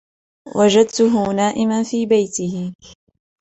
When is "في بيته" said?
1.83-2.73